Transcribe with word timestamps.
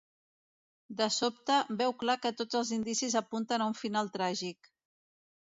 De 1.01 1.07
sobte, 1.15 1.57
veu 1.81 1.93
clar 2.05 2.15
que 2.23 2.31
tots 2.39 2.59
els 2.61 2.73
indicis 2.79 3.19
apunten 3.23 3.67
a 3.67 3.69
un 3.75 3.79
final 3.83 4.11
tràgic. 4.19 4.73